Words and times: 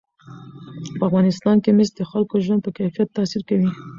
په 0.97 1.03
افغانستان 1.09 1.55
کې 1.63 1.71
مس 1.77 1.89
د 1.95 2.01
خلکو 2.11 2.33
د 2.37 2.41
ژوند 2.45 2.61
په 2.65 2.71
کیفیت 2.77 3.09
تاثیر 3.17 3.41
کوي. 3.49 3.69